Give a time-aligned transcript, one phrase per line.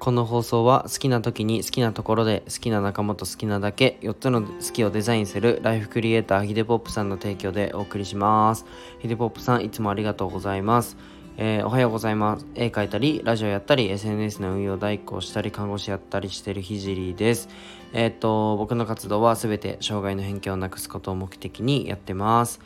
[0.00, 8.64] この放送は好きな時に好きなところで好きな仲間と好きなだけ4つの好きをデザインするライフクリエイターヒデポップさんの提供でお送りします
[9.00, 10.96] ヒデポップさんいつもありがとうございます
[11.36, 12.44] えー、おはようございます。
[12.54, 17.48] 絵描いたり、ラジオやったり、SNS の運用代行したり、看護師やったりしてるひじりです。
[17.94, 22.60] えー、っと、僕の活動は全て障害の偏見をなくすことを目的にやってます。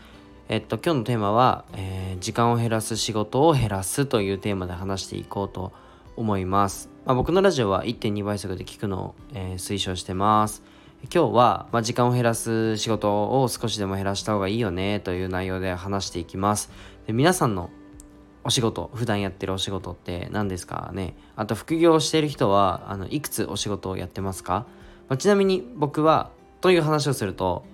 [0.48, 5.72] えっと、今日のテーマは、えー、時間を減らす仕事を減らすというテーマで話していこうと
[6.16, 6.93] 思います。
[7.07, 10.62] まあ、僕のラジオは1.2倍速で聞くのを、えー、推奨してます。
[11.14, 16.71] 今日は、まあ、時間を減らす仕事を少しでも減らした方がいいよねという内容で話していきます。
[17.07, 17.68] で皆さんの
[18.43, 20.93] お仕事、普段やってるお仕事って何ですか？
[20.95, 24.67] ねあと副業をしている人は、あの、いくつお仕事をやってますか、
[25.11, 26.31] まあ、ちなみに僕は、
[26.62, 27.64] という話をすると、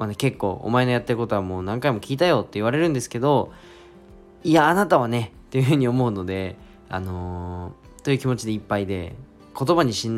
[0.00, 3.52] まあね、結構、お前のやってることはもう何回も聞いたよって言われるんですけど、
[4.42, 6.56] いや、あなたはね、っていうふうに思うので、
[6.88, 9.14] あのーという気持ちでいっぱいで
[9.58, 10.10] 言葉にし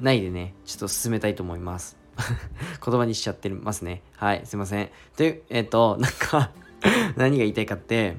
[0.00, 1.96] ないでねちょっと進めたいと思います。
[2.84, 4.02] 言葉にしちゃってますね。
[4.16, 4.90] はいすいません。
[5.16, 6.50] というえっ、ー、となんか
[7.16, 8.16] 何が言いたいかって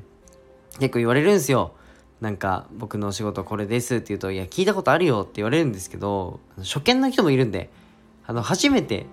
[0.80, 1.74] 結構言われるんですよ。
[2.22, 7.70] なんか僕のお仕事これですって言うといや聞いたことあるよって言われるんですけど初見の人もいるんで
[8.26, 9.08] あの初めて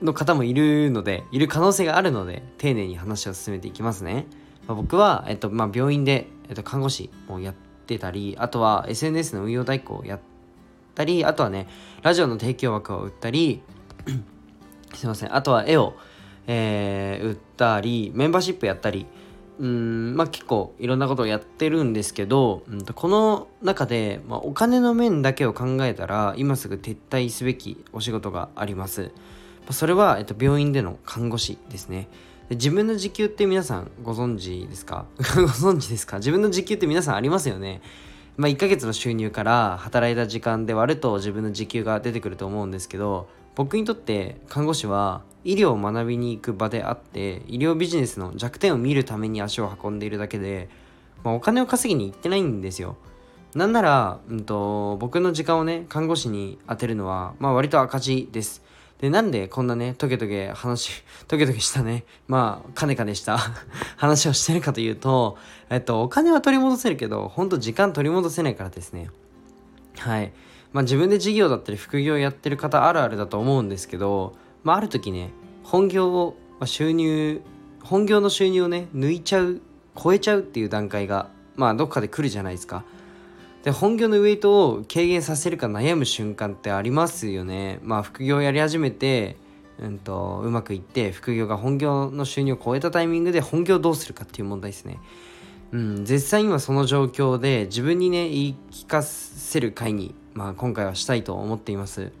[0.00, 4.26] の方もいるのでいる可能性があるので丁寧に話を進めていきますね、
[4.66, 7.54] まあ、僕は、えっとまあ、病院で、えっと、看護師をやっ
[7.86, 10.20] ってたりあとは SNS の運用代行をやっ
[10.96, 11.68] たりあとはね
[12.02, 13.62] ラジオの提供枠を売ったり
[14.92, 15.94] すいませんあとは絵を、
[16.48, 19.06] えー、売ったりメンバーシップやったり
[19.60, 29.12] うんまあ結構いろんなことをやってるんですけど、うん、この中で、まあ、お金の面だけを考えたら今すぐ撤退すべきお仕事があります。
[29.70, 32.08] それは、えっと、病院での看護師ですね。
[32.50, 35.06] 自分の時給って皆さんご存知ですか？
[35.18, 36.18] ご存知ですか？
[36.18, 37.80] 自分の時給って皆さんありますよね。
[38.36, 50.68] まあ1ヶ月の収入から働いた時間で割ると自分の時給が出てくると思うんですけど僕にとって看護師は医療を学びに行く場であって医療ビジネスの弱点を見るために足を運んでいるだけで、
[51.24, 52.96] まあ、お金を稼ぎに行ってないんですよ。
[53.54, 58.62] なんなら、うんと、僕の時間をね看護師に当てるのは、まあ、割と赤字です。
[59.00, 63.38] で、なんでこんなね、トゲトゲ話、 トゲトゲしたね、まあ、カネカネした
[63.96, 65.36] 話をしてるかというと、
[65.68, 69.10] えっと、お金は取り戻せるけど、ほんと時間取り戻せないからですね。
[69.98, 70.32] はい。
[70.72, 74.34] まあ、自分で事業だったり副業やってる方あるあるだと思うんですけど、
[74.64, 75.30] まあ、ある時ね、
[75.62, 77.42] 本業を、まあ、収入、
[77.82, 79.60] 本業の収入をね、抜いちゃう、
[79.94, 82.84] 超えちゃうっていう段階が、まあ、どっかで来るじゃないですか。
[83.66, 87.80] で本業のウエイトを軽減させるか悩む瞬間ってありますよね。
[87.82, 89.36] まあ副業をやり始めて
[89.80, 95.00] うんとうまくいって副業が本業の収入を超えたタイミングで本業どうするかっていう問題ですね。
[95.72, 102.12] うん絶賛今その状況で自分にね言い聞かせる会にまあ今回はしたいと思っています。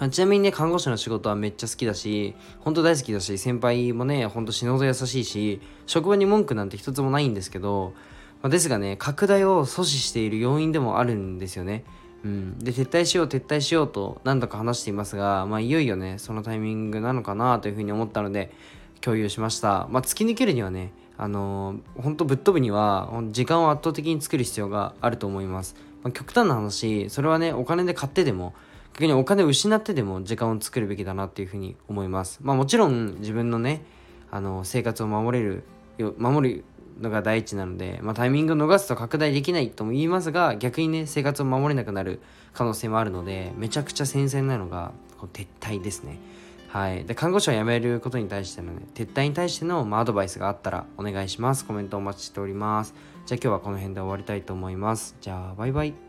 [0.00, 7.94] まあ、ちなみにね、看護師の仕事はめっちゃ好きだし、本当大好きだし、先輩もね、ほんと死ぬほど優しいし、職場に文句なんて一つもないんですけど、
[8.42, 11.84] ま、ですがね拡大を阻止している要因でもあるんですよね。
[12.24, 18.50] うん、で撤退しよう撤退しようと何度か話していますが、まあ、いよいよねそのタイミングなのかなというふうに思ったので
[19.00, 28.52] 共有しました、まあ、突き抜けるにはねあのー、本当ぶっ飛ぶには時間を圧倒的に作る必要があると思います、まあ、極端な話それはねお金で買ってでも
[28.94, 32.40] 逆にお金を失ってでも時間を作るべきだなっていうふうに思います。
[32.42, 33.84] まあもちろん自分のね
[34.32, 35.62] あの生活を守れる
[36.18, 36.64] 守る
[37.00, 42.20] のが第一なので、まあ、タイミングを逃すと拡大できないとも言いますが逆にね生活を守れなくなる
[42.52, 46.18] 可能性もあるのでめちゃくちゃ繊細なのがこう撤退ですね。
[46.68, 47.04] はい。
[47.04, 51.64] で看護師を辞めることに対してのね撤退に対しての、まあ、アドバイスがあったらお願いします。
[51.64, 52.94] コメントお待ちしております。
[53.26, 55.16] じゃあ今日はこの辺で終わりたいと思います。
[55.20, 56.07] じゃあバイバイ。